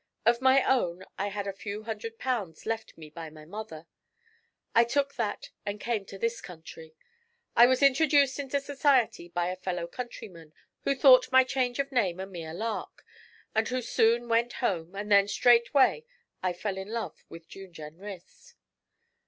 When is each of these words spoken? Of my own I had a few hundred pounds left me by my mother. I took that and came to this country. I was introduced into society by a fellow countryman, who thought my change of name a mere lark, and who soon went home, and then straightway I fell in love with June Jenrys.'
Of 0.25 0.41
my 0.41 0.63
own 0.63 1.05
I 1.19 1.27
had 1.27 1.45
a 1.45 1.53
few 1.53 1.83
hundred 1.83 2.17
pounds 2.17 2.65
left 2.65 2.97
me 2.97 3.11
by 3.11 3.29
my 3.29 3.45
mother. 3.45 3.85
I 4.73 4.83
took 4.83 5.13
that 5.13 5.51
and 5.63 5.79
came 5.79 6.05
to 6.05 6.17
this 6.17 6.41
country. 6.41 6.95
I 7.55 7.67
was 7.67 7.83
introduced 7.83 8.39
into 8.39 8.59
society 8.61 9.27
by 9.29 9.49
a 9.49 9.55
fellow 9.55 9.85
countryman, 9.85 10.53
who 10.85 10.95
thought 10.95 11.31
my 11.31 11.43
change 11.43 11.77
of 11.77 11.91
name 11.91 12.19
a 12.19 12.25
mere 12.25 12.55
lark, 12.55 13.05
and 13.53 13.67
who 13.67 13.83
soon 13.83 14.27
went 14.27 14.53
home, 14.53 14.95
and 14.95 15.11
then 15.11 15.27
straightway 15.27 16.03
I 16.41 16.53
fell 16.53 16.79
in 16.79 16.87
love 16.87 17.23
with 17.29 17.47
June 17.47 17.71
Jenrys.' 17.71 18.55